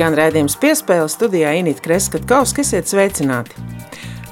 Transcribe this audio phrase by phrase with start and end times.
[0.00, 3.52] Skan redzējums piespēle studijā Inīta Kreskavska, esiet sveicināti!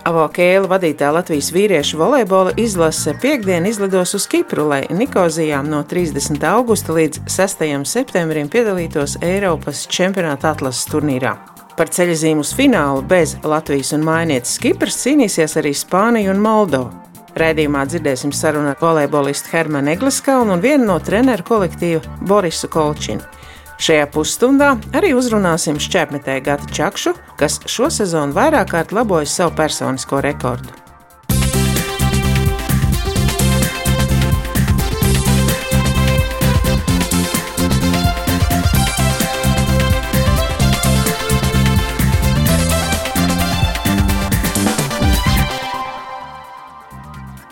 [0.09, 6.41] Avokēla vadītā Latvijas vīriešu volejbola izlase piekdien izlidos uz Kipru, lai Nikozijā no 30.
[6.49, 7.67] augusta līdz 6.
[7.85, 11.35] septembrim piedalītos Eiropas čempionāta atlases turnīrā.
[11.77, 16.95] Par ceļzīmu uz finālu bez Latvijas un mainietes Kipras cīnīsies arī Spānija un Moldova.
[17.37, 23.35] Raidījumā dzirdēsim sarunu ar volejbolistu Hermanu Egliskalnu un vienu no treneru kolektīva Borisu Kolčinu.
[23.79, 30.23] Šajā pusstundā arī uzrunāsim šķērsmetēju Gatu Čakšu, kas šo sezonu vairāk kārt labojas savu personisko
[30.25, 30.88] rekordu.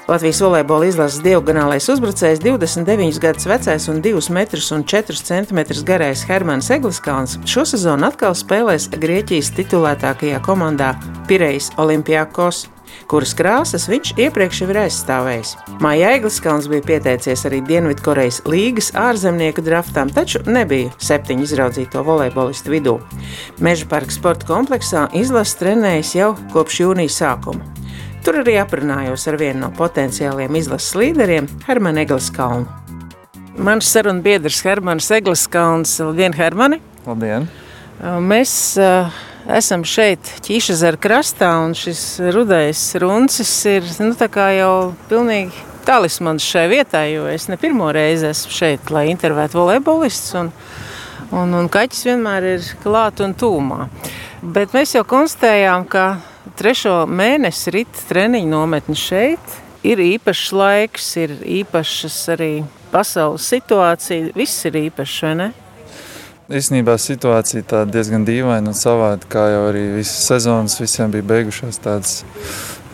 [0.07, 6.23] Latvijas volejbola izlases diagonālais uzbrucējs 29 gadus vecais un 2 metrus un 4 cm garais
[6.29, 10.95] Hermans Egliskalns šo sezonu atkal spēlēs Grieķijas titulētākajā komandā
[11.27, 12.69] Pirejas Olimpiakos
[13.11, 15.55] kuras krāsas viņš iepriekš ir aizstāvējis.
[15.83, 22.99] Māja Egliskalns bija pieteicies arī Dienvidkorejas līgas ārzemnieku draftām, taču nebija septiņu izraudzīto volejbolistu vidū.
[23.59, 27.76] Meža parka sporta kompleksā izlases trenējas jau kopš jūnija sākuma.
[28.27, 32.67] Tur arī aprunājos ar vienu no potenciāliem izlases līderiem, Hermanu Egliskalnu.
[33.63, 35.93] Mans sarunu biedrs Hermans Egliskalns.
[36.03, 36.81] Labdien, Hermani!
[37.07, 37.47] Labdien!
[38.27, 39.15] Mēs uh,
[39.47, 42.03] esam šeit, Ķīšezera krastā, un šis
[42.35, 44.75] rudais runcis ir nu, jau
[45.07, 50.35] pilnīgi talismans šai vietai, jo es ne pirmo reizi esmu šeit, lai intervētu volejbolistus.
[50.43, 50.55] Un,
[51.31, 53.85] un, un kaķis vienmēr ir klāt un tūmā.
[54.43, 56.17] Bet mēs jau konstatējām, ka
[56.59, 59.63] trešo mēnesi rīt treniņu nometni šeit.
[59.87, 62.51] Ir īpašs laiks, ir īpašas arī
[62.91, 64.33] pasaules situācija.
[64.35, 65.49] Viss ir īpašs, vai ne?
[66.47, 72.21] Īsnībā situācija diezgan dīvaina un savāda, kā jau arī visas sezonas visiem bija beigušās tādas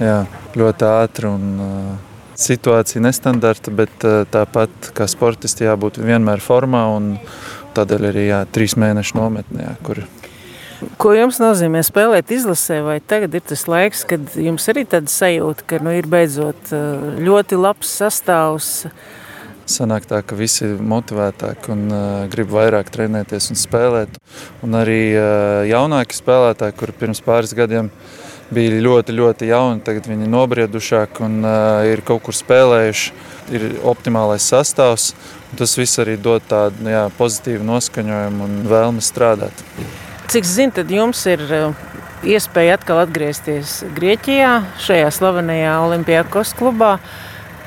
[0.00, 0.22] jā,
[0.56, 1.90] ļoti ātri un uh,
[2.40, 7.14] situācija nestandarta, bet uh, tāpat kā sportisti jābūt vienmēr formā un
[7.76, 10.00] tādēļ arī jā, trīs mēnešu nometnē, kur
[11.00, 15.66] Ko jums nozīmē spēlēt izlasē, vai tagad ir tas laiks, kad jums arī tāda sajūta,
[15.68, 18.72] ka nu, ir beidzot uh, ļoti labs sastāvs?
[19.72, 24.18] Sanāk tā, ka visi ir motivētāki un uh, grib vairāk trenēties un spēlēt.
[24.66, 27.92] Un arī uh, jaunāki spēlētāji, kuri pirms pāris gadiem
[28.52, 33.18] bija ļoti, ļoti jauni, tagad viņi ir nobriedušāki un uh, ir kaut kur spēlējuši.
[33.52, 35.12] Ir optimālais sastāvs.
[35.58, 39.66] Tas viss arī dod tādu jā, pozitīvu noskaņojumu un vēlmi strādāt.
[40.32, 41.80] Cik zinu, tad jums ir eh,
[42.24, 46.94] iespēja atkal atgriezties Grieķijā, šajā slavenajā Olimpijākos klubā.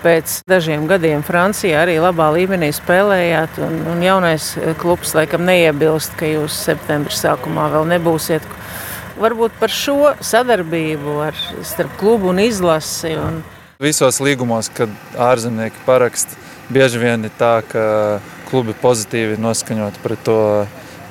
[0.01, 6.15] Pēc dažiem gadiem Francijā arī labā līmenī spēlējāt, un, un jaunais eh, klubs laikam neiebilst,
[6.17, 8.47] ka jūs septembrī sākumā vēl nebūsiet.
[9.21, 13.11] Varbūt par šo sadarbību ar, starp klubu un izlasi.
[13.13, 13.43] Un...
[13.77, 14.89] Visos līgumos, kad
[15.21, 16.33] ārzemnieki parakst,
[16.73, 17.85] bieži vien ir tā, ka
[18.49, 20.39] klubi pozitīvi noskaņot pret to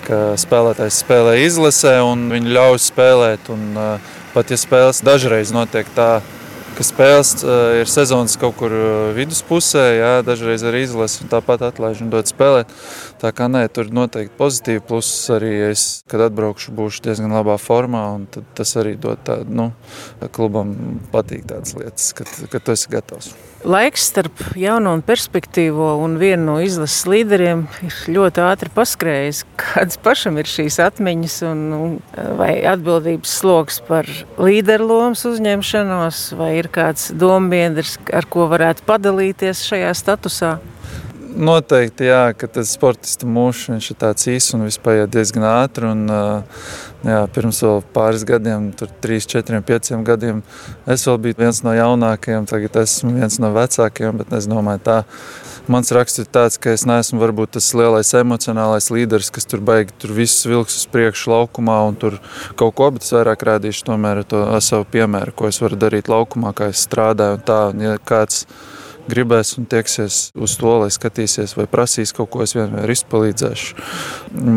[0.05, 3.51] ka spēlētājs spēlē izlasē un viņi ļauj spēlēt.
[3.55, 3.77] Un,
[4.35, 6.19] pat ja spēles dažreiz notiek tā,
[6.75, 7.45] ka spēles
[7.81, 8.75] ir sezonas kaut kur
[9.15, 12.73] viduspusē, jā, dažreiz arī izlase un tāpat atlaiž un dod spēlēt.
[13.23, 14.85] Tā kā nē, tur noteikti pozitīvi.
[14.89, 19.71] Plus arī es, kad atbraukšu, būšu diezgan labā formā un tas arī dod tādu, nu,
[20.35, 20.75] klubam
[21.15, 23.35] patīk tādas lietas, ka, ka tu esi gatavs.
[23.65, 29.41] Laiks starp jauno un perspektīvo un vienu no izlases līderiem ir ļoti ātri paskrējis.
[29.57, 31.95] Kādas pašam ir šīs atmiņas un, un
[32.37, 39.65] vai atbildības sloks par līderu lomas uzņemšanos, vai ir kāds dombiedrs, ar ko varētu padalīties
[39.71, 40.59] šajā statusā?
[41.35, 45.89] Noteikti, jā, ka tas sportista mūžs ir tāds īss un viss paiet diezgan ātri.
[45.91, 46.05] Un,
[47.03, 47.59] jā, pirms
[47.95, 50.45] pāris gadiem, tur 3, 4, 5 gadiem,
[50.87, 54.21] es vēl biju viens no jaunākajiem, tagad esmu viens no vecākajiem.
[54.23, 55.01] Bet es domāju, tā
[55.67, 59.99] mans raksts ir tāds, ka es neesmu varbūt tas lielais emocionālais līderis, kas tur beigas
[59.99, 62.21] tur visus vilks uz priekšu laukumā un tur
[62.55, 66.55] kaut ko, bet es vairāk rādīšu tomēr to savu piemēru, ko es varu darīt laukumā,
[66.55, 67.41] kā es strādāju.
[67.41, 68.45] Un tā, un ja kāds,
[69.11, 73.77] gribēs un tieksies uz to, lai skatīsies vai prasīs kaut ko, es vienmēr izpalīdzēšu.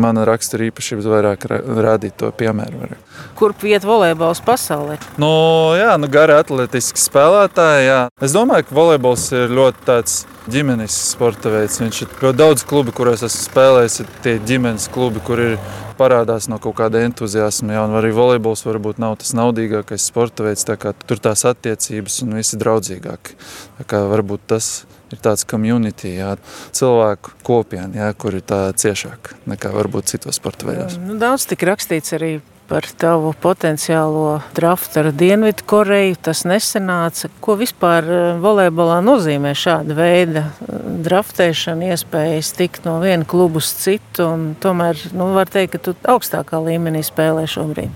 [0.04, 2.90] Mana rakstura īpašības vairāk rādīt to piemēru.
[3.38, 4.98] Kurp iet volejbols pasaulē?
[5.20, 5.30] Nu,
[5.78, 7.86] jā, nu, gari atletiski spēlētāji.
[7.86, 8.00] Jā.
[8.22, 10.22] Es domāju, ka volejbols ir ļoti tāds
[10.52, 11.78] ģimenes sporta veids.
[11.82, 15.56] Viņš ir daudz klubu, kuros esmu spēlējis, ir tie ģimenes klubi, kur ir
[15.98, 17.74] parādās no kaut kāda entuziasma.
[17.76, 22.38] Jā, arī volejbols varbūt nav tas naudīgākais sporta veids, tā kā tur tās attiecības un
[22.38, 23.38] visi draudzīgāki.
[23.80, 24.70] Tā kā varbūt tas
[25.12, 26.34] ir tāds community, jā,
[26.76, 30.98] cilvēku kopiena, jā, kur ir tā ciešāk nekā varbūt citos sporta veidos.
[31.00, 36.18] Nu, daudz tik rakstīts arī par tavu potenciālo draftu ar Dienvidu Koreju.
[36.28, 37.30] Tas nesenāca.
[37.40, 40.78] Ko vispār eh, volejbolā nozīmē šāda veida eh,
[41.08, 44.30] draftēšana, iespējas tikt no viena kluba uz citu?
[44.60, 47.92] Tomēr nu, var teikt, ka tu augstākā līmenī spēlē šobrīd.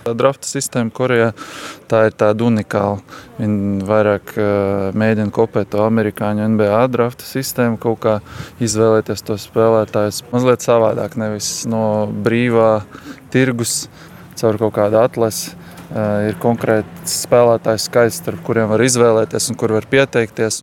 [0.00, 1.28] Drafta sistēma Korejā
[1.90, 3.02] tā ir tāda unikāla.
[3.36, 8.14] Viņi vairāk uh, mēģina kopēt to amerikāņu NBA drafta sistēmu, kaut kā
[8.64, 12.80] izvēlēties to spēlētājus mazliet savādāk, nevis no brīvā
[13.30, 13.84] tirgus
[14.40, 15.54] caur kaut kādu atlasi.
[15.90, 20.60] Uh, ir konkrēti spēlētāju skaits, starp kuriem var izvēlēties un kur var pieteikties.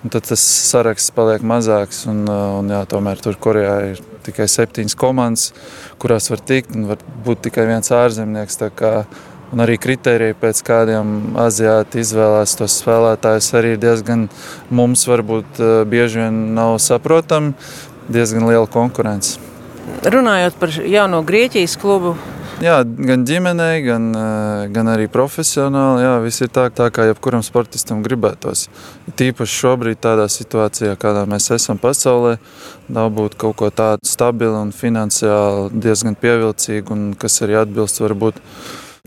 [0.00, 2.06] Un tad tas saraksts paliek mazāks.
[2.08, 5.50] Un, uh, un jā, tomēr tur Korejā ir tikai septiņas komandas,
[6.00, 6.72] kurās var tikt.
[6.72, 8.56] Var būt tikai viens ārzemnieks.
[9.50, 14.28] Un arī kriteriji, pēc kādiem aziāti izvēlās tos spēlētājus, arī diezgan
[14.70, 17.52] mums varbūt uh, bieži vien nav saprotami.
[18.10, 19.36] Diezgan liela konkurence.
[20.06, 22.14] Runājot par jauno Grieķijas klubu,
[22.60, 26.02] Jā, gan ģimenei, gan, eh, gan arī profesionāli.
[26.04, 28.66] Jā, viss ir tā, tā kā jebkuram sportistam gribētos.
[29.16, 32.36] Tīpaši šobrīd, tādā situācijā, kādā mēs esam pasaulē,
[32.92, 38.42] dabūt kaut ko tādu stabilu un finansiāli diezgan pievilcīgu, un kas arī atbilst varbūt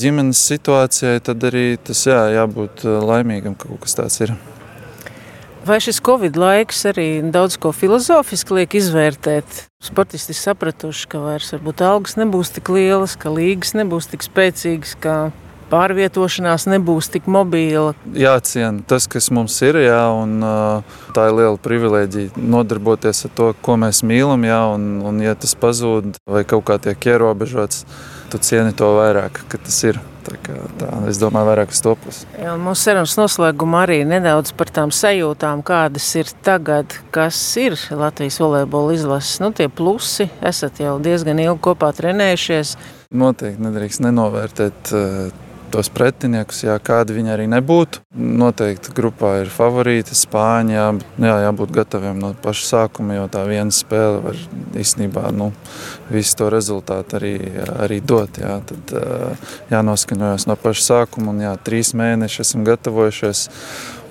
[0.01, 4.33] ģimenes situācijai, tad arī tas jā, jābūt eh, laimīgam, ka kaut kas tāds ir.
[5.63, 9.61] Vai šis Covid laiks arī daudz ko filozofiski liek izvērtēt?
[9.79, 15.15] Sportisti sapratuši, ka vairs varbūt algas nebūs tik lielas, ka līgas nebūs tik spēcīgas, ka
[15.71, 17.93] pārvietošanās nebūs tik mobila.
[18.11, 20.43] Jāciena tas, kas mums ir, jā, un
[21.15, 25.55] tā ir liela privilēģija nodarboties ar to, ko mēs mīlam, jā, un, un ja tas
[25.55, 27.85] pazūd vai kaut kā tiek ierobežots,
[28.33, 30.01] tu cieni to vairāk, ka tas ir.
[30.23, 32.21] Tā kā, tā, es domāju, vairāk uz to pusi.
[32.39, 38.95] Mūsu sarunas noslēgumā arī nedaudz par tām sajūtām, kādas ir tagad, kas ir Latvijas volejbola
[38.95, 39.41] izlases.
[39.43, 42.77] Nu, tie plusi, esat jau diezgan ilgi kopā trenējušies.
[43.19, 44.93] Noteikti nedrīkst nenovērtēt
[45.73, 48.03] tos pretiniekus, jā, kādi viņi arī nebūtu.
[48.13, 50.85] Noteikti grupā ir favorīti Spāņi, jā,
[51.25, 54.37] jā, jābūt gataviem no paša sākuma, jo tā viena spēle var
[54.79, 55.49] īstenībā nu,
[56.13, 57.33] visu to rezultātu arī,
[57.87, 58.37] arī dot.
[58.41, 58.59] Jā.
[58.69, 58.93] Tad
[59.73, 63.47] jānoskaņojas no paša sākuma un jā, trīs mēneši esam gatavojušies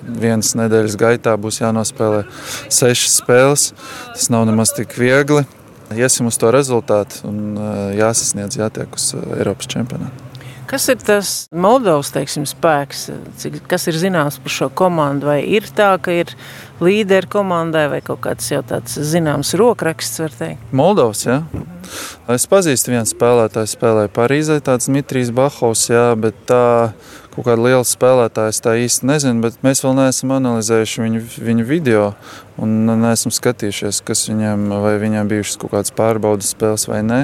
[0.03, 2.25] vienas nedēļas gaitā būs jānospēlē
[2.67, 3.69] sešas spēles.
[4.11, 5.45] Tas nav nemaz tik viegli.
[5.93, 7.55] Iesim uz to rezultātu un
[7.95, 10.32] jāsasniedz, jātiek uz Eiropas čempionātu.
[10.69, 13.07] Kas ir tas Moldovas teiksim, spēks?
[13.41, 15.29] Cik, kas ir zināms par šo komandu?
[15.29, 16.31] Vai ir tā, ka ir
[16.83, 20.21] līderi komandai vai kaut kāds jau tāds zināms rokraksts?
[20.71, 21.41] Moldovas, jā.
[22.31, 26.63] Es pazīstu vienu spēlētāju, spēlēju Parīzē, tāds Dmitrijs Bahovs, jā, bet tā
[27.33, 31.65] kaut kāda liela spēlētāja, es tā īsti nezinu, bet mēs vēl neesam analizējuši viņu, viņu
[31.67, 32.03] video
[32.61, 37.21] un neesam skatījušies, kas viņam, vai viņam bijušas kaut kādas pārbaudas spēles vai nē.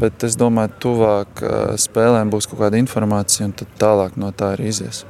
[0.00, 1.44] Bet es domāju, tuvāk
[1.80, 5.04] spēlēm būs kaut kāda informācija un tad tālāk no tā arī izies.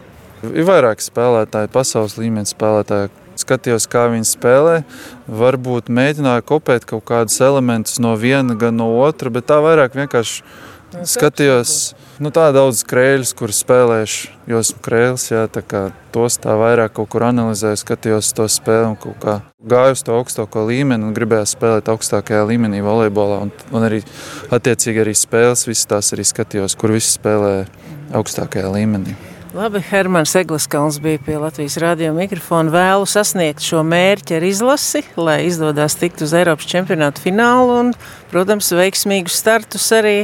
[0.44, 4.76] Ir vairāk spēlētāji, pasaules līmeņa spēlētāji, skatījos, kā viņi spēlē.
[5.40, 10.44] Varbūt mēģināju kopēt kaut kādus elementus no viena, gan no otra, bet tā vairāk vienkārši
[11.02, 11.94] skatījos.
[12.22, 15.82] Nu, tā daudz krēļus, kurus spēlējuši, jo esmu krēls, jā, tā kā
[16.14, 19.36] tos tā vairāk kaut kur analizēju, skatījos to spēli un kaut kā
[19.66, 24.04] gāju uz to augstāko līmeni un gribēju spēlēt augstākajā līmenī volejbolā un, un arī
[24.54, 27.54] attiecīgi arī spēles, visas tās arī skatījos, kur visi spēlē
[28.14, 29.18] augstākajā līmenī.
[29.54, 32.72] Labi, Hermans Egliskalns bija pie Latvijas radio mikrofona.
[32.74, 37.92] Vēlu sasniegt šo mērķi ar izlasi, lai izdodas tikt uz Eiropas čempionāta finālu un,
[38.32, 40.16] protams, veiksmīgus startus arī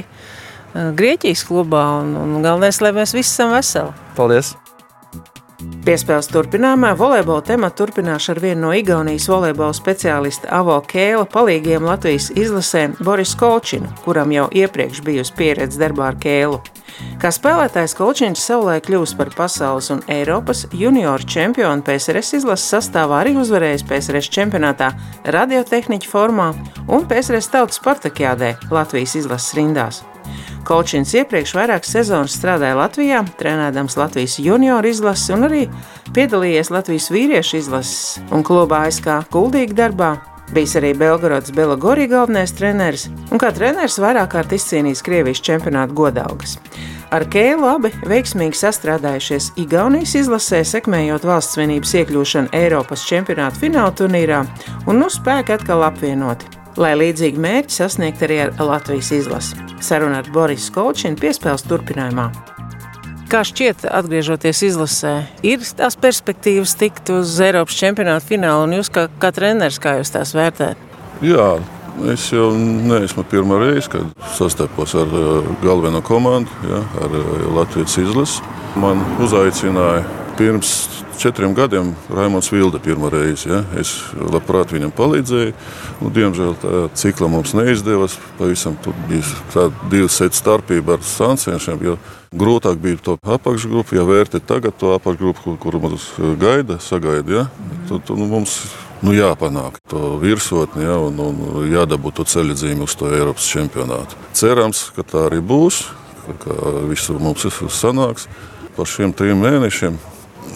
[0.74, 1.84] Grieķijas klubā.
[2.02, 3.94] Un, un galvenais, lai mēs visi esam veseli.
[4.18, 4.54] Paldies!
[5.84, 12.30] Piespēles turpinājumā volejbola tematu turpināšu ar vienu no Igaunijas volejbola speciālista Avo Kēla palīgiem Latvijas
[12.32, 16.62] izlasēm Boris Kolčinu, kuram jau iepriekš bijusi pieredze darbā ar Kēlu.
[17.20, 23.34] Kā spēlētājs Kolčins savulaik kļūst par pasaules un Eiropas junioru čempionu PSRS izlases sastāvā arī
[23.42, 24.88] uzvarējis PSRS čempionātā
[25.28, 26.52] radiotehniķa formā
[26.88, 30.00] un PSRS tautas partakjādē Latvijas izlases rindās.
[30.64, 35.62] Kolčins iepriekš vairākas sezonas strādāja Latvijā, trenēdams Latvijas junioru izlasi un arī
[36.16, 40.14] piedalījies Latvijas vīriešu izlases un klubā aizkā kuldīgi darbā.
[40.50, 46.56] Bijis arī Belgorodas Belagorī galvenais treneris un kā treneris vairāk kārt izcīnījis Krievijas čempionāta godalgas.
[47.14, 54.44] Ar Kēlu abi veiksmīgi sastrādājušies Igaunijas izlasē, sekmējot valsts vienības iekļūšanu Eiropas čempionāta fināla turnīrā
[54.86, 56.56] un nu spēki atkal apvienoti.
[56.80, 59.58] lai līdzīgi mērķi sasniegtu arī ar Latvijas izlasi.
[59.82, 62.30] Saruna ar Borisu Kolčinu piespēles turpinājumā.
[63.30, 65.12] Kā šķiet, atgriežoties izlasē,
[65.46, 70.10] ir tās perspektīvas tikt uz Eiropas čempionāta finālu, un jūs kā, kā treneris, kā jūs
[70.10, 70.80] tās vērtējat?
[71.22, 71.44] Jā,
[72.10, 78.00] es jau neesmu pirmā reize, kad sastapos ar uh, galveno komandu, ja, ar uh, Latvijas
[78.02, 78.42] izlasi.
[78.82, 80.02] Man uzaicināja
[80.40, 83.50] pirms četriem gadiem Raimons Vilde pirmo reizi.
[83.50, 83.58] Ja?
[83.76, 85.52] Es labprāt viņam palīdzēju.
[86.00, 88.16] Nu, diemžēl tā cikla mums neizdevās.
[88.38, 88.78] Pavisam
[89.10, 91.82] bija divu setu starpība ar sanciešiem.
[92.32, 96.06] Grūtāk bija to apakšgrupu, ja vērtēt tagad to apakšgrupu, kur, kur mums
[96.40, 97.42] gaida, sagaida.
[97.42, 97.74] Ja?
[97.90, 98.62] Tad, nu, mums
[99.04, 102.56] nu, jāpanāk to virsotni ja, un, un jādabū to ceļu
[102.86, 104.16] uz to Eiropas čempionātu.
[104.32, 105.82] Cerams, ka tā arī būs,
[106.46, 106.56] ka
[106.88, 107.44] viss mums
[107.76, 108.30] sanāks.
[108.70, 109.98] Par šiem trim mēnešiem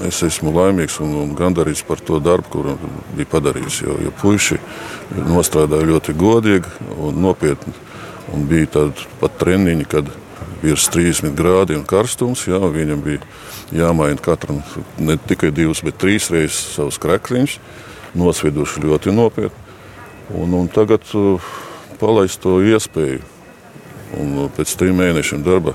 [0.02, 2.76] es esmu laimīgs un, un gandarīts par to darbu, kuru
[3.14, 3.80] bija padarījis.
[3.84, 4.58] Jo, jo puiši
[5.28, 7.74] nostrādāja ļoti godīgi un nopietni.
[8.34, 10.08] Un bija tādi pat treniņi, kad
[10.64, 12.46] virs 30 grādiem karstums.
[12.48, 13.20] Jā, viņam bija
[13.74, 14.62] jāmaina katram
[14.98, 17.58] ne tikai divas, bet trīs reizes savus krekliņus.
[18.18, 19.62] Nosvieduši ļoti nopietni.
[20.34, 21.54] Un, un tagad uh,
[22.00, 23.22] palaist to iespēju.
[24.22, 25.74] Un uh, pēc trim mēnešiem darba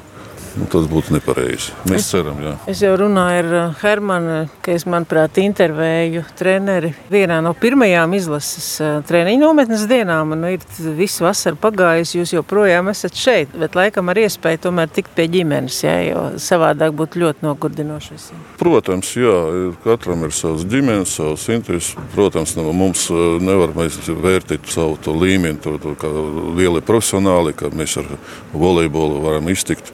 [0.59, 1.71] Nu, tas būtu nepareizi.
[1.87, 2.53] Mēs es, ceram, jā.
[2.67, 8.67] Es jau runāju ar uh, Hermanu, ka es, manuprāt, intervēju treneri vienā no pirmajām izlases
[8.83, 10.33] uh, treniņu nometnes dienām.
[10.35, 10.65] Nu, ir
[10.97, 15.79] viss vasara pagājis, jūs joprojām esat šeit, bet laikam ar iespēju tomēr tikt pie ģimenes,
[15.85, 18.19] jā, jo savādāk būtu ļoti nogurdinoši.
[18.59, 19.37] Protams, jā,
[19.85, 21.95] katram ir savs ģimenes, savs intereses.
[22.17, 26.11] Protams, no mums uh, nevar vērtēt savu to līmeni, to, to, kā
[26.59, 28.11] lieli profesionāli, ka mēs ar
[28.51, 29.93] volejbolu varam iztikt.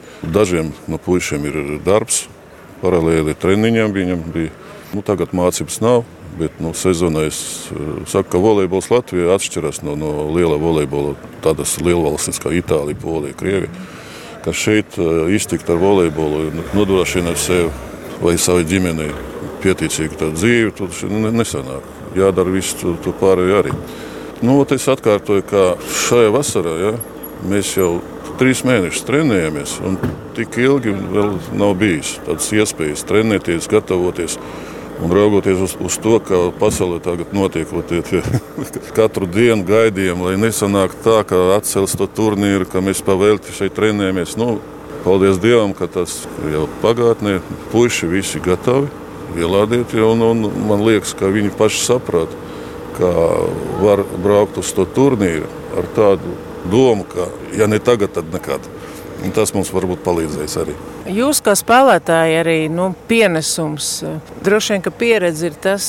[0.56, 2.22] Dažiem no puišiem ir darbs,
[2.80, 4.52] paralēli treniņiem viņam bija.
[4.94, 6.06] Nu, tagad mācības nav,
[6.38, 7.40] bet nu, sezonā es
[7.74, 11.12] eh, saku, ka volejbols Latvijā atšķiras no, no liela volejbola,
[11.44, 13.68] tādas lielvalstis kā Itālija, Polija, Krievija.
[14.46, 17.68] Ka šeit eh, iztikt ar volejbolu, nodrošināt sev
[18.24, 19.12] vai savai ģimenei
[19.60, 20.96] pieticīgu dzīvi, tad
[21.36, 21.94] nesanāk.
[22.16, 23.76] Jādara viss to, to pārējo arī.
[24.40, 25.70] Nu, es atkārtoju, ka
[26.08, 26.98] šajā vasarā ja,
[27.44, 27.98] mēs jau
[28.40, 29.98] trīs mēnešus trenējamies, un
[30.36, 34.38] tik ilgi vēl nav bijis tādas iespējas trenēties, gatavoties.
[34.96, 38.22] Un raugoties uz, uz to, ka pasaulē tagad notiek tie, tie,
[38.96, 44.38] katru dienu gaidījumi, lai nesanāk tā, ka atcels to turnīru, ka mēs pavēlti šeit trenējamies.
[44.40, 44.54] Nu,
[45.04, 47.42] paldies Dievam, ka tas jau pagātnē
[47.74, 48.88] puiši visi gatavi
[49.36, 49.92] ielādēt.
[50.00, 52.32] Un, un man liekas, ka viņi paši saprot,
[52.96, 53.12] ka
[53.84, 56.36] var braukt uz to turnīru ar tādu
[56.70, 58.66] domu, ka ja ne tagad, tad nekad.
[59.24, 60.74] Un tas mums varbūt palīdzēs arī.
[61.16, 64.02] Jūs kā spēlētāji arī nu, pienesums.
[64.44, 65.86] Droši vien, ka pieredze ir tas,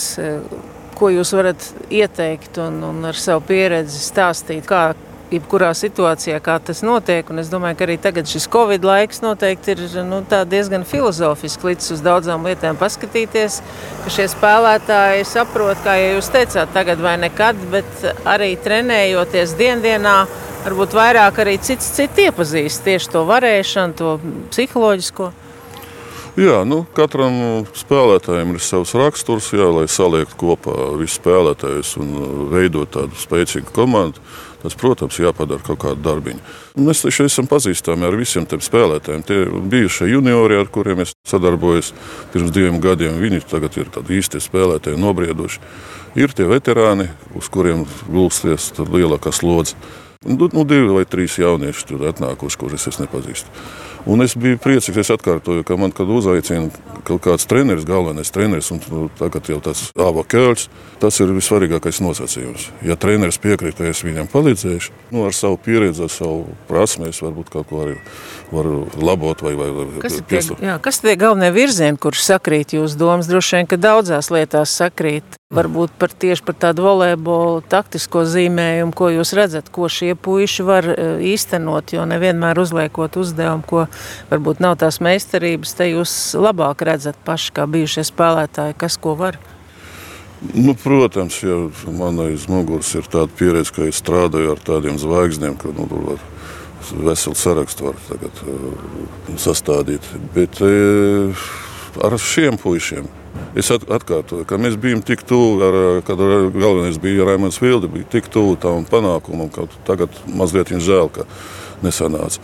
[0.98, 4.94] ko jūs varat ieteikt un, un ar savu pieredzi stāstīt, kā
[5.32, 7.28] jebkurā situācijā, kā tas notiek.
[7.32, 11.92] Un es domāju, ka arī tagad šis Covid laiks noteikti ir nu, diezgan filozofiski līdz
[11.98, 13.60] uz daudzām lietām paskatīties,
[14.06, 20.20] ka šie spēlētāji saprot, kā ja jūs teicāt, tagad vai nekad, bet arī trenējoties diendienā
[20.68, 24.16] varbūt vairāk arī cits citu iepazīst tieši to varēšanu, to
[24.52, 25.32] psiholoģisko.
[26.38, 32.12] Jā, nu, katram spēlētājam ir savs raksturs, jā, lai saliektu kopā visus spēlētājus un
[32.52, 34.22] veidot tādu spēcīgu komandu.
[34.58, 36.40] Tas, protams, jāpadara kaut kāda darbiņa.
[36.82, 39.26] Mēs taču esam pazīstami ar visiem tiem spēlētājiem.
[39.26, 39.38] Tie
[39.70, 41.94] bijušie juniori, ar kuriem es sadarbojos
[42.34, 45.62] pirms diviem gadiem, viņi tagad ir tādi īsti spēlētāji, nobrieduši.
[46.18, 47.08] Ir tie veterāni,
[47.38, 49.78] uz kuriem gulsties lielākā slodze.
[50.26, 53.52] Nu, nu, divi vai trīs jaunieši tur atnākuši, kurus es nepazīstu.
[54.08, 56.72] Un es biju priecīgs, es atkārtoju, ka man, kad uzaicina
[57.08, 60.70] kaut kāds treneris, galvenais treneris, un nu, tagad jau tas Ava Kēls,
[61.02, 62.70] tas ir vissvarīgākais nosacījums.
[62.88, 67.20] Ja treneris piekrīt, ka es viņam palīdzēšu, nu, ar savu pieredzi, ar savu prasmi, es
[67.24, 67.98] varbūt kaut ko arī
[68.54, 73.00] varu labot vai, vai, vai kas tie, jā, kas tie galvenie virzieni, kurš sakrīt jūsu
[73.00, 73.28] domas?
[73.28, 75.37] Droši vien, ka daudzās lietās sakrīt.
[75.48, 80.84] Varbūt par tieši par tādu volejbolu taktisko zīmējumu, ko jūs redzat, ko šie puiši var
[80.92, 80.96] e,
[81.30, 83.86] īstenot, jo nevienmēr uzliekot uzdevumu, ko
[84.28, 89.38] varbūt nav tās meistarības, te jūs labāk redzat paši kā bijušie spēlētāji, kas ko var.
[90.52, 91.56] Nu, protams, ja
[91.96, 96.18] man aiz muguras ir tāda pieredze, ka es strādāju ar tādiem zvaigznēm, ka nu,
[97.08, 100.12] veselu sarakstu var tagad, uh, sastādīt.
[100.36, 101.48] Bet uh,
[102.04, 103.08] ar šiem puišiem
[103.58, 106.22] es atkārtoju, ka mēs bijām tik tuvu, kad
[106.56, 111.28] galvenais bija Raimons Vilde, bija tik tuvu tam panākumam, ka tagad mazliet viņa žēl, ka
[111.86, 112.42] nesanāca.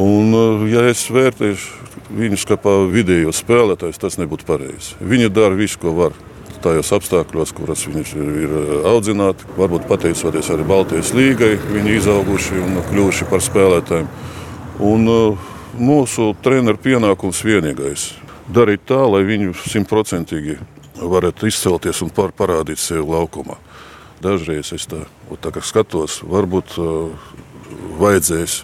[0.00, 0.34] Un,
[0.70, 1.82] ja es vērtēšu
[2.18, 2.58] viņus kā
[2.90, 4.98] vidējo spēlētāju, tas nebūtu pareizi.
[5.00, 6.22] Viņi dara visu, ko var.
[6.64, 8.04] tajos apstākļos, kuras viņi
[8.40, 8.52] ir
[8.88, 9.44] audzināti.
[9.58, 14.08] Varbūt pateicoties arī Baltijas līgai, viņi izauguši un kļuvuši par spēlētājiem.
[14.80, 15.10] Un,
[15.78, 18.12] mūsu treneru pienākums vienīgais-
[18.52, 20.58] darīt tā, lai viņi simtprocentīgi
[21.00, 23.58] varētu izcelties un par, parādīt sevi laukumā.
[24.24, 25.04] Dažreiz es tā,
[25.42, 27.12] tā skatos, varbūt uh,
[28.00, 28.62] vajadzēs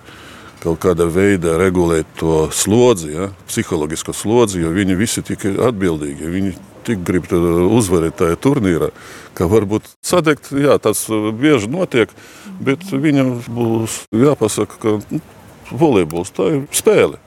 [0.61, 6.29] kaut kādā veidā regulēt to slodzi, ja, psiholoģisko slodzi, jo viņi visi tik atbildīgi.
[6.35, 6.53] Viņi
[6.85, 8.91] tik grib uzvarēt tajā turnīrā,
[9.37, 11.07] ka varbūt sadegt, jā, tas
[11.41, 12.13] bieži notiek,
[12.61, 15.23] bet viņam būs jāpasaka, ka nu,
[15.71, 17.21] volejbols tā ir spēle.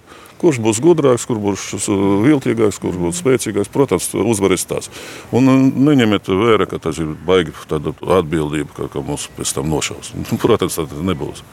[0.44, 1.90] Kurš būs gudrāks, kurš būs
[2.26, 4.90] viltīgāks, kurš būs spēcīgāks, protams, uzvarēs tās.
[5.32, 10.12] Un neņemiet vērā, ka tas ir baigi atbildība, ka, ka mums pēc tam nošaus.
[10.44, 11.46] Protams, tas nebūs.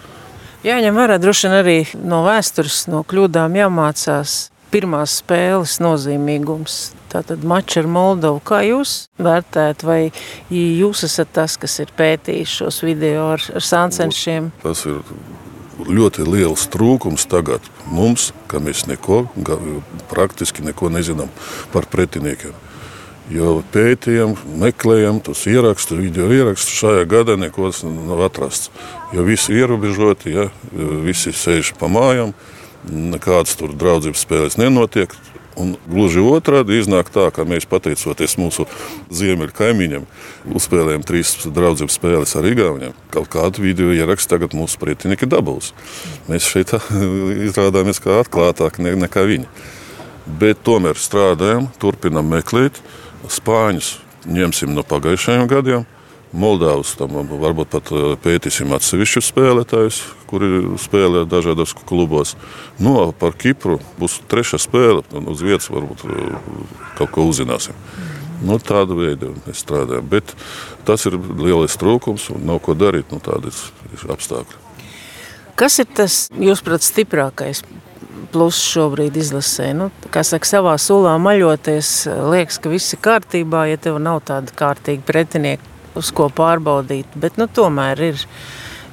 [0.66, 6.80] Jāņem vērā droši vien arī no vēstures, no kļūdām jāmācās pirmās spēles nozīmīgums.
[7.10, 8.42] Tātad mačs ar Moldovu.
[8.46, 10.00] Kā jūs vērtējat, vai
[10.52, 14.52] jūs esat tas, kas ir pētījis šos video ar, ar sāncenšiem?
[14.62, 15.00] Tas ir
[15.88, 19.24] ļoti liels trūkums tagad mums, ka mēs neko,
[20.10, 21.30] praktiski neko nezinām
[21.72, 22.56] par pretiniekiem.
[23.30, 26.74] Jo pētījām, meklējām tos ierakstus, video ierakstus.
[26.80, 28.72] Šajā gadā neko nav atrasts.
[29.14, 30.48] Jo visi ir ierobežoti, ja,
[31.06, 32.34] visi sēž pa mājām,
[32.90, 35.14] nekādas tur draudzības spēles nenotiek.
[35.60, 38.64] Un gluži otrādi iznāk tā, ka mēs pateicoties mūsu
[39.12, 40.06] ziemeļu kaimiņiem,
[40.56, 42.94] uzspēlējām trīs draudzības spēles ar Igauniem.
[43.12, 45.74] Kaut kādu video ierakstu tagad mūsu pretinieki dabūs.
[46.30, 46.72] Mēs šeit
[47.48, 49.48] izrādāmies kā atklātāki nekā viņi.
[50.40, 52.80] Bet tomēr strādājam, turpinam meklēt.
[53.30, 53.98] Spāņus
[54.30, 55.88] ņemsim no pagājušajiem gadiem.
[56.30, 59.98] Moldāvus tam varbūt pat eh, pētīsim atsevišķus spēlētājus,
[60.30, 62.36] kuri spēlē dažādos klubos.
[62.78, 65.02] No, nu, par Kipru būs trešā spēle.
[65.26, 66.38] Uz vietas varbūt eh,
[67.00, 67.74] kaut ko uzzināsim.
[68.46, 70.06] Nu, tāda veida mēs strādājam.
[70.08, 70.36] Bet
[70.86, 73.10] tas ir lielais trūkums un nav ko darīt.
[73.10, 74.66] Nu, tādi ir apstākļi.
[75.58, 77.64] Kas ir tas, jūsuprāt, stiprākais
[78.30, 79.72] plus šobrīd izlasē.
[79.76, 81.90] Nu, kā saka, savā sulā maļoties,
[82.30, 87.10] liekas, ka viss ir kārtībā, ja tev nav tāda kārtīga pretinieka, uz ko pārbaudīt.
[87.20, 88.24] Bet nu, tomēr ir,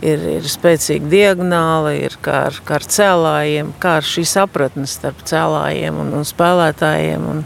[0.01, 5.23] ir, ir spēcīga diagonāla, ir kā ar, kā ar cēlājiem, kā ar šī sapratnes starp
[5.27, 7.27] cēlājiem un, un spēlētājiem.
[7.33, 7.43] Un...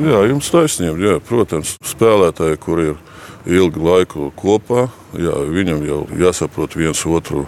[0.00, 0.96] Jā, jums taisnība.
[1.04, 2.98] Jā, protams, spēlētāji, kur ir
[3.48, 7.46] ilgu laiku kopā, jā, viņam jau jāsaprot viens otru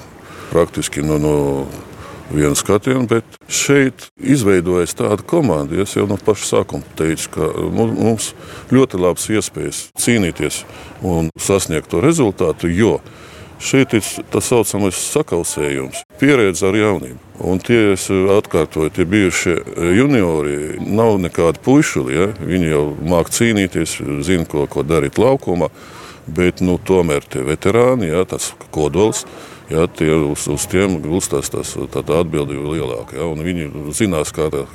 [0.53, 1.37] praktiski no, no
[2.35, 5.83] vienu skatienu, bet šeit izveidojas tāda komanda.
[5.83, 8.33] Es jau no paša sākuma teicu, ka mums
[8.73, 10.63] ļoti labas iespējas cīnīties
[11.07, 12.99] un sasniegt to rezultātu, jo
[13.63, 17.19] šeit ir tas saucamais sakausējums, pieredze ar jaunību.
[17.43, 19.57] Un tie, es atkārtoju, tie bijušie
[19.97, 22.17] juniori nav nekādi puišuli.
[22.17, 22.29] Ja?
[22.43, 25.71] Viņi jau māk cīnīties, zina, ko, ko darīt laukumā,
[26.27, 29.25] bet nu, tomēr tie veterāni, ja, tas kodols
[29.71, 33.17] Ja, tie uz, uz tiem gulstās tā atbildība lielāka.
[33.17, 34.67] Ja, viņi zinās, kādā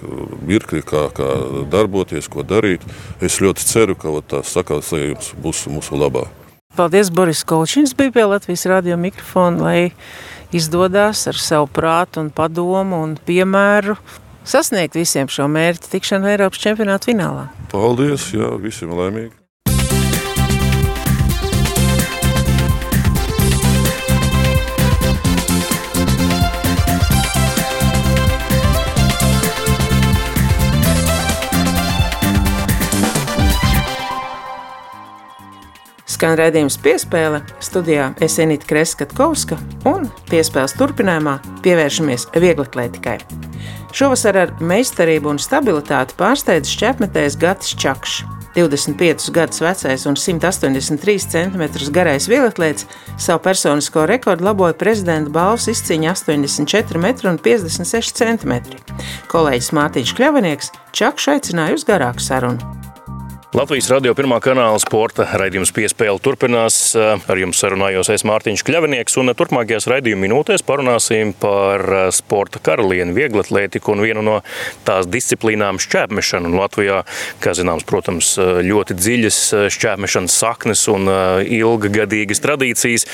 [0.47, 1.27] mirklī, kā, kā
[1.71, 2.85] darboties, ko darīt.
[3.21, 6.27] Es ļoti ceru, ka tās sakāsējums būs mūsu labā.
[6.77, 9.81] Paldies, Boris Kolčins bija pie Latvijas radio mikrofona, lai
[10.53, 13.97] izdodas ar savu prātu un padomu un piemēru
[14.47, 17.49] sasniegt visiem šo mērķu tikšanu Eiropas čempionāta finālā.
[17.73, 19.46] Paldies, jā, visiem laimīgi!
[36.17, 39.53] Skan redzējums piespēle studijā Esenita Kreskatkovska
[39.85, 43.19] un piespēles turpinājumā pievēršamies vieglatlētikai.
[43.93, 48.25] Šovasar ar meistarību un stabilitāti pārsteidz šķepmetējs Gatis Čakšs.
[48.57, 51.61] 25 gadus vecais un 183 cm
[51.93, 52.89] garais vieglatlēts
[53.21, 58.57] savu personisko rekordu laboja prezidenta balvas izcīņa 84,56 cm.
[59.29, 62.76] Kolēģis Mārtiņš Kļavinieks Čakšu aicināja uz garāku sarunu.
[63.57, 66.91] Latvijas radio pirmā kanāla sporta raidījums piespēle turpinās.
[66.93, 71.81] Ar jums sarunājos es Mārtiņš Kļavinieks, un turpmākajās raidījuma minūtēs parunāsim par
[72.13, 74.35] sporta karalieni, vieglatlētiku un vienu no
[74.85, 76.51] tās disciplīnām šķēpmešanu.
[76.51, 76.99] Un Latvijā,
[77.41, 79.39] kā zināms, protams, ļoti dziļas
[79.73, 81.09] šķēpmešanas saknes un
[81.41, 83.07] ilgagadīgas tradīcijas.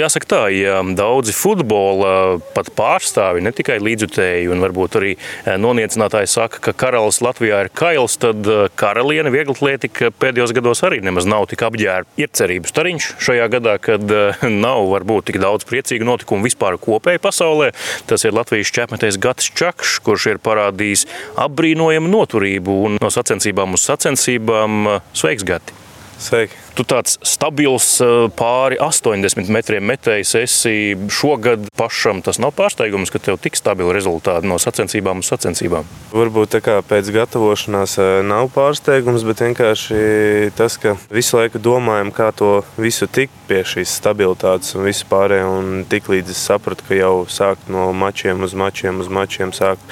[0.00, 5.12] Jāsaka tā, ja daudzi futbola pat pārstāvi, ne tikai līdzjutēji un varbūt arī
[5.60, 8.48] noniecinātāji saka, ka karalis Latvijā ir kails, tad
[8.80, 12.10] karaliene vieglatlētika atletika pēdējos gados arī nemaz nav tik apģērbta.
[12.20, 17.20] Ir cerības stariņš šajā gadā, kad eh, nav varbūt tik daudz priecīgu notikumu vispār kopēji
[17.20, 17.72] pasaulē.
[18.06, 23.84] Tas ir Latvijas čempionātais Gatis Čakšs, kurš ir parādījis apbrīnojamu noturību un no sacensībām uz
[23.84, 25.00] sacensībām.
[25.12, 25.79] Sveiks, Gati!
[26.20, 26.52] Sveiki!
[26.76, 30.74] Tu tāds stabils eh, pāri 80 metriem metējs esi.
[31.12, 35.88] Šogad pašam tas nav pārsteigums, ka tev tik stabili rezultāti no sacensībām uz sacensībām.
[36.12, 42.12] Varbūt tā kā pēc gatavošanās eh, nav pārsteigums, bet vienkārši tas, ka visu laiku domājam,
[42.12, 45.48] kā to visu tikt pie šīs stabilitātes un vispārējā.
[45.60, 49.88] Un tik līdz es sapratu, ka jau sākt no mačiem uz mačiem uz mačiem sākt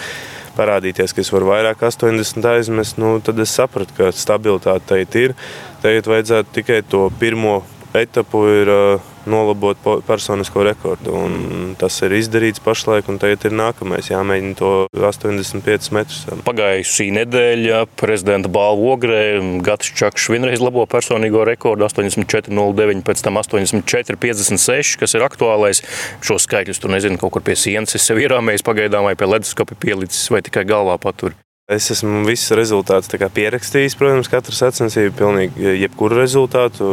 [0.58, 5.36] parādīties, ka es varu vairāk 80 aizmest, nu, tad es sapratu, ka stabilitāte šeit ir.
[5.84, 7.60] Tagad vajadzētu tikai to pirmo
[7.96, 8.72] etapu ir
[9.30, 11.14] nolabot personisko rekordu.
[11.14, 16.22] Un tas ir izdarīts pašlaik, un tagad ir nākamais jāmēģina to 85 metrus.
[16.48, 19.22] Pagājušā nedēļa prezidenta balvu ogrē
[19.64, 25.82] Gatis Čakšs vienreiz labo personīgo rekordu 84,09, pēc tam 84,56, kas ir aktuālais.
[26.24, 29.78] Šo skaitļus tur nezinu, kaut kur pie sienas es sev ierāmējis pagaidām vai pie leduskapa
[29.78, 31.36] pielicis vai tikai galvā patur.
[31.68, 36.86] Es esmu visus rezultātus pierakstījis, protams, katru sacensību, pilnīgi jebkuru rezultātu.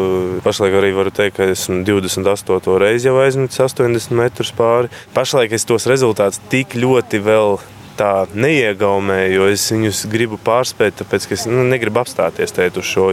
[0.44, 2.74] Pašlaik arī varu teikt, ka esmu 28.
[2.84, 4.92] reizi jau aizmetis 80 metrus pāri.
[5.16, 7.56] Pašlaik es tos rezultātus tik ļoti vēl
[7.98, 13.06] tā neiegaumē, jo es viņus gribu pārspēt, tāpēc es nu, negribu apstāties uz šo.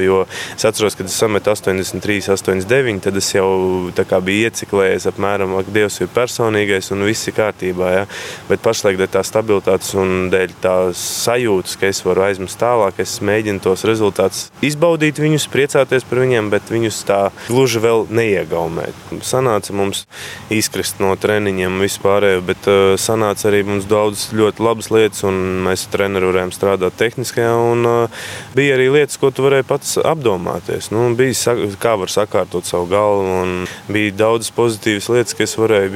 [0.57, 3.91] Es atceros, kad es sametu 83, 89, tad es jau
[4.23, 7.91] biju ieciklējies apmēram, ka Dievs ir personīgais un viss ir kārtībā.
[7.93, 8.05] Ja?
[8.49, 13.19] Bet pašlaik dēļ tā stabilitātes un dēļ tā sajūtas, ka es varu aizmest tālāk, es
[13.25, 18.97] mēģinu tos rezultātus izbaudīt, viņus priecāties par viņiem, bet viņus tā gluži vēl neiegaumēt.
[19.27, 20.07] Sanāca mums
[20.53, 25.39] izkrist no treniņiem vispārējo, bet uh, sanāca arī mums daudz ļoti labi labas lietas, un
[25.69, 27.53] mēs ar treneru varējām strādāt tehniskajā.
[27.73, 30.91] Un, uh, bija arī lietas, ko tu varēji pats apdomāties.
[30.95, 33.55] Nu, bija kā var sakārtot savu galvu, un
[33.93, 35.93] bija daudzas pozitīvas lietas, kas varēja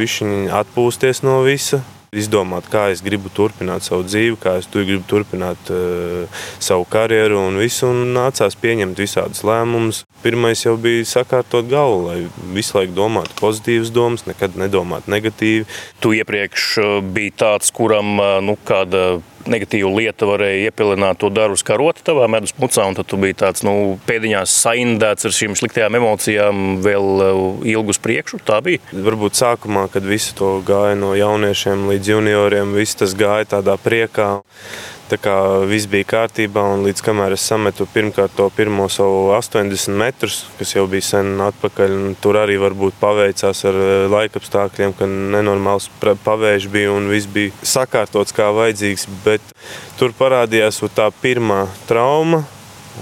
[0.63, 1.83] atpūsties no visa
[2.19, 6.27] izdomāt, kā es gribu turpināt savu dzīvi, kā es gribu turpināt uh,
[6.59, 7.91] savu karjeru un visu.
[7.91, 10.03] Un nācās pieņemt visādus lēmumus.
[10.25, 12.19] Pirmais jau bija sakārtot galvu, lai
[12.57, 15.67] visu laiku domātu pozitīvas domas, nekad nedomātu negatīvi.
[16.03, 21.59] Tu iepriekš eh, biji tāds, kuram eh, nu, kāda negatīvu lietu varēja iepilināt to darbu
[21.67, 25.57] kā roti tavā medus mucā, un tad tu biji tāds nu, pēdiņās saindēts ar šīm
[25.59, 28.43] sliktajām emocijām vēl uh, ilgu uz priekšu.
[28.47, 28.83] Tā bija.
[28.93, 34.37] Varbūt sākumā, kad visu to gāja no jauniešiem līdz junioriem, viss tas gāja tādā priekā.
[35.07, 35.35] Tā kā
[35.71, 40.73] viss bija kārtībā, un līdz kamēr es sametu pirmkārt to pirmo savu 80 metrus, kas
[40.75, 46.91] jau bija sen atpakaļ, tur arī varbūt paveicās ar eh, laikapstākļiem, ka nenormāls pavējš bija
[46.97, 49.07] un viss bija sakārtots kā vajadzīgs.
[49.23, 49.55] Bet
[50.01, 52.43] tur parādījās tā pirmā trauma,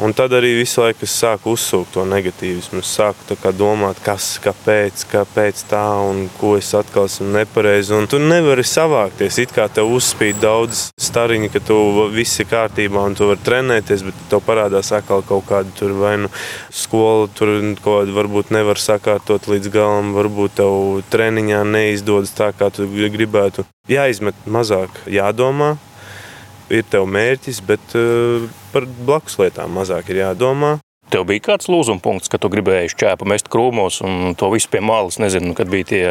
[0.02, 2.80] Un tad arī visu laiku es sāku uzsūkt to negatīvismu.
[2.82, 7.94] Es sāku domāt, kas, kāpēc, kāpēc tā un ko es atkal esmu nepareizi.
[7.94, 9.38] Un tu nevari savākties.
[9.38, 11.76] It kā tev uzspīd daudz stariņu, ka tu
[12.10, 16.16] viss ir kārtībā un tu vari trenēties, bet tev parādās atkal kaut kāda tur vai
[16.24, 16.32] nu
[16.74, 22.72] skola, tur kaut kāda varbūt nevar sakārtot līdz galam, varbūt tev treniņā neizdodas tā, kā
[22.74, 23.62] tu gribētu.
[23.86, 25.76] Jāizmet mazāk, jādomā
[26.72, 30.78] ir tev mērķis, bet uh, par blakus lietām mazāk ir jādomā.
[31.12, 34.80] Tev bija kāds lūzuma punkts, ka tu gribēji šķēpu mest krūmos un to visu pie
[34.82, 35.18] malas.
[35.22, 36.02] Nezinu, kad bija tie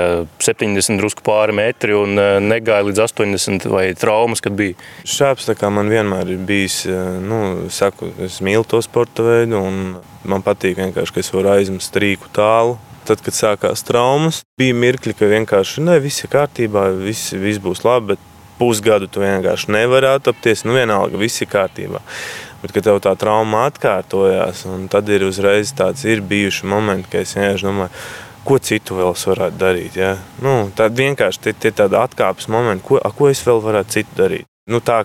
[0.46, 4.78] 70 drusku pāri metri un eh, negāja līdz 80 vai traumas, kad bija.
[5.04, 9.82] Šāps man vienmēr ir bijis, eh, nu, saku, es mīlu to sporta veidu un
[10.30, 12.78] man patīk vienkārši, ka es varu aizmest rīku tālu.
[13.04, 17.84] Tad, kad sākās traumas, bija mirkļi, ka vienkārši ne, viss ir kārtībā, viss, viss būs
[17.84, 20.64] labi, bet pusgadu tu vienkārši nevari attapties.
[20.64, 22.00] Nu, vienalga, viss ir kārtībā.
[22.64, 27.36] Bet, kad tev tā trauma atkārtojās, tad ir uzreiz tāds ir bijuši momenti, kad es
[27.36, 27.92] vienkārši domāju,
[28.48, 30.00] ko citu vēl es varētu darīt.
[30.00, 30.16] Ja?
[30.44, 34.48] Nu, tad vienkārši tie ir tādi atkāpes momenti, ko, ko es vēl varētu citu darīt.
[34.72, 35.04] Nu, tā,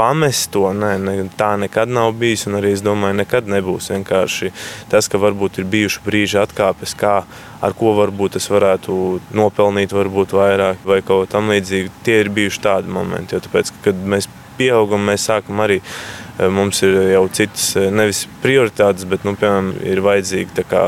[0.00, 0.64] pamest to.
[0.76, 3.90] Nē, ne, tā nekad nav bijis, un arī es domāju, nekad nebūs.
[3.92, 4.52] Vienkārši
[4.92, 7.20] tas, ka varbūt ir bijuši brīži atkāpes, kā,
[7.60, 8.96] ar ko varbūt es varētu
[9.36, 11.92] nopelnīt, varbūt vairāk vai kaut ko tamlīdzīgu.
[12.06, 15.80] Tie ir bijuši tādi momenti, jo tāpēc, kad mēs pieaugam, mēs sākam arī.
[16.40, 20.84] Eh, mums ir jau citas, eh, nevis prioritātes, bet, nu, piemēram, ir vajadzīgi, kā,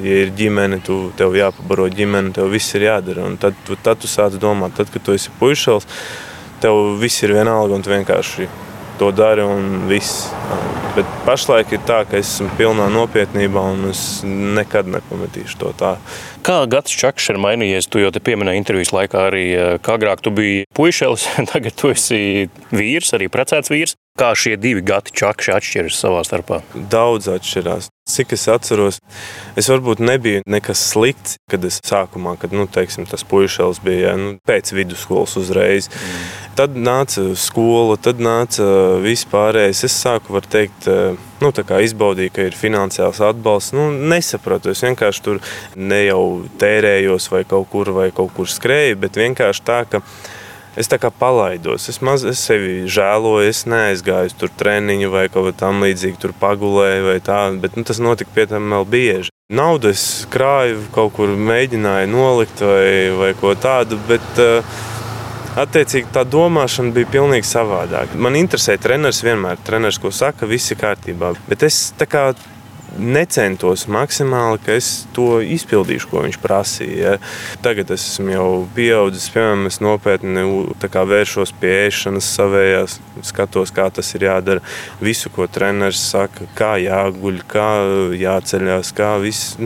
[0.00, 3.26] ja ir ģimene, tu, tev jāpabaro ģimene, tev viss ir jādara.
[3.28, 5.84] Un tad, tu, tad tu sāc domāt, tad, kad tu esi puišals,
[6.64, 8.48] tev viss ir vienalga un tu vienkārši
[8.98, 10.28] to dari un viss.
[10.94, 15.96] Bet pašlaik ir tā, ka es esmu pilnā nopietnībā un es nekad nepametīšu to tā.
[16.44, 17.88] Kā Gatis Čakšs ir mainījies?
[17.90, 21.90] Tu jau te pieminēji intervijas laikā arī, eh, kā agrāk tu biji puišelis, tagad tu
[21.90, 23.96] esi vīrs, arī precēts vīrs.
[24.14, 26.60] Kā šie divi gati čakši atšķiras savā starpā?
[26.74, 27.88] Daudz atšķirās.
[28.06, 29.00] Cik es atceros,
[29.58, 34.36] es varbūt nebiju nekas slikts, kad es sākumā, kad nu, teiksim, tas puikas bija nu,
[34.46, 35.90] pēc vidusskolas uzreiz.
[35.90, 36.43] Mm.
[36.54, 38.62] Tad nāca skola, tad nāca
[39.02, 39.80] viss pārējais.
[39.88, 40.86] Es sāku, var teikt,
[41.42, 43.74] nu, izbaudīju, ka ir finansiāls atbalsts.
[43.74, 45.42] Nu, nesapratu, es vienkārši tur
[45.74, 46.22] ne jau
[46.62, 50.04] tērējos vai kaut kur, vai kaut kur skrēju, bet vienkārši tā, ka
[50.78, 51.88] es tā kā palaidos.
[51.90, 56.38] Es, maz, es sevi žēloju, es neaizgāju tur treniņu vai kaut kā tam līdzīgi, tur
[56.38, 59.34] pagulēju vai tā, bet nu, tas notika pie tam vēl bieži.
[59.50, 64.76] Naudu es krāju, kaut kur mēģināju nolikt vai, vai ko tādu, bet uh,
[65.60, 68.18] attiecīgi tā domāšana bija pilnīgi savādāka.
[68.18, 71.34] Man interesē treneris vienmēr, treneris, ko saka, viss ir kārtībā.
[71.48, 72.28] Bet es tā kā
[72.98, 77.14] necentos maksimāli, ka es to izpildīšu, ko viņš prasīja.
[77.14, 77.58] Ja.
[77.64, 80.44] Tagad es esmu jau pieaudzis, piemēram, es nopietni
[81.14, 84.62] vēršos pie ēšanas savējās, skatos, kā tas ir jādara.
[85.02, 87.68] Visu, ko treneris saka, kā jāguļ, kā
[88.20, 89.58] jāceļās, kā viss,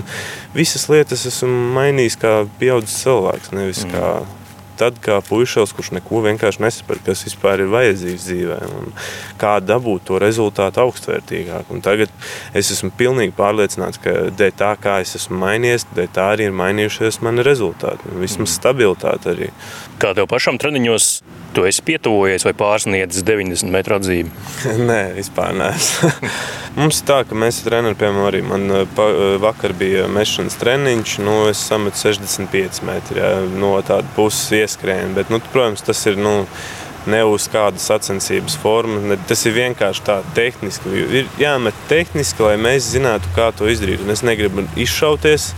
[0.56, 3.94] visas lietas esmu mainījis kā pieaudzis cilvēks, nevis mm.
[3.94, 4.37] kā
[4.78, 8.92] tad, kā puisis, kurš neko vienkārši nesaprot, kas vispār ir vajadzīgs dzīvē un
[9.40, 11.72] kā dabūt to rezultātu augstvērtīgāk.
[11.74, 12.12] Un tagad
[12.56, 16.56] es esmu pilnīgi pārliecināts, ka dēļ tā, kā es esmu mainījies, dēļ tā arī ir
[16.58, 18.14] mainījušies mani rezultāti.
[18.22, 19.52] Vismaz stabilitāte arī.
[20.02, 21.12] Kā tev pašam treniņos
[21.54, 24.30] Tu esi pietuvojies vai pārsniedzis 90 metru atzīmi?
[24.90, 25.70] Nē, vispār nē.
[26.78, 31.38] Mums tā, ka mēs trenējam, piemēram, arī man eh, eh, vakar bija mešanas treniņš, nu,
[31.50, 36.44] es sametu 65 metru, jā, no tāda puses ieskrējienu, bet, nu, protams, tas ir, nu,
[37.08, 39.18] ne uz kādas sacensības formas.
[39.28, 40.92] Tas ir vienkārši tā tehniski.
[41.20, 44.04] Ir jāmet tehniski, lai mēs zinātu, kā to izdarīt.
[44.04, 45.52] Un es negribu izšauties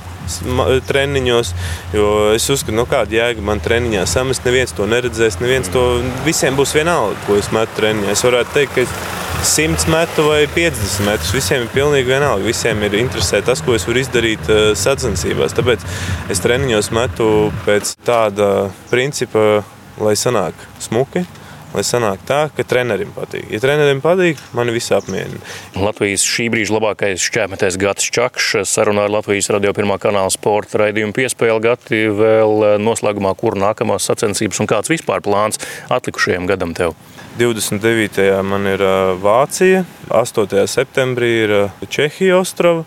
[0.88, 1.54] treniņos.
[1.96, 4.46] Jo es uzskatu, nu, kāda jēga man treniņā samest.
[4.48, 5.84] Neviens to neredzēs, neviens to
[6.26, 8.14] visiem būs vienalga, ko es metu treniņā.
[8.14, 9.18] Es varētu teikt, ka
[9.50, 12.44] 100 metu vai 50 metrus visiem ir pilnīgi vienalga.
[12.46, 15.56] Visiem ir interesē tas, ko es varu izdarīt uh, sacensībās.
[15.56, 15.84] Tāpēc
[16.32, 17.28] es treniņos metu
[17.66, 19.62] pēc tāda principa,
[20.00, 21.26] lai sanāk smuki
[21.74, 23.46] lai sanāk tā, ka trenerim patīk.
[23.52, 25.40] Ja trenerim patīk, man viss apmierina.
[25.78, 31.16] Latvijas šī brīža labākais šķērsmetējs Gatis Čakšs sarunā ar Latvijas radio pirmā kanāla sporta raidījumu
[31.16, 35.60] piespēli Gati vēl noslēgumā, kur nākamās sacensības un kāds vispār plāns
[35.92, 36.96] atlikušajam gadam tev?
[37.38, 38.26] 29.
[38.42, 38.82] man ir
[39.22, 40.66] Vācija, 8.
[40.68, 42.84] septembrī ir eh, Čehija Ostrava.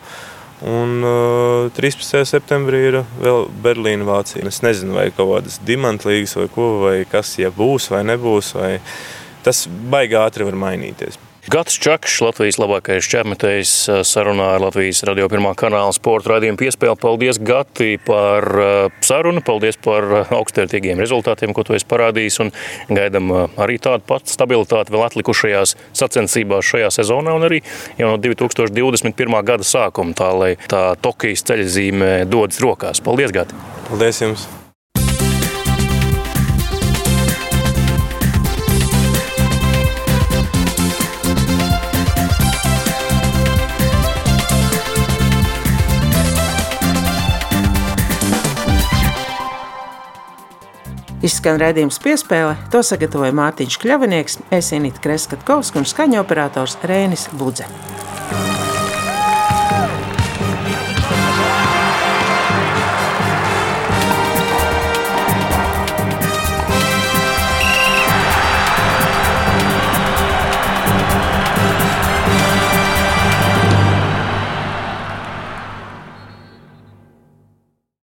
[0.63, 2.23] Un uh, 13.
[2.29, 4.45] septembrī ir vēl Berlīna, Vācija.
[4.47, 8.53] Es nezinu, vai kaut kādas dimantlīgas vai ko, vai kas, ja būs vai nebūs.
[8.55, 8.77] Vai...
[9.43, 11.19] Tas baigā ātri var mainīties.
[11.51, 13.71] Gats Čakšs, Latvijas labākais čempions,
[14.07, 16.95] sarunā ar Latvijas radio pirmā kanāla sporta raidījumu piespēli.
[17.01, 18.47] Paldies, Gati, par
[19.03, 22.39] sarunu, paldies par augstvērtīgiem rezultātiem, ko tu esi parādījis.
[22.45, 22.53] Un
[22.87, 27.59] gaidām arī tādu patu stabilitāti vēl atlikušajās sacensībās šajā sezonā un arī
[27.99, 29.39] jau no 2021.
[29.43, 33.03] gada sākuma, tā lai tā Tokijas ceļzīme dodas rokās.
[33.03, 33.59] Paldies, Gati!
[33.91, 34.51] Paldies jums!
[51.23, 57.69] Izskan redzējums piespēle, to sagatavoja Mārtiņš Kļavinieks, Esinīta Kreskatkovs un skaņoperators Rēnis Budze.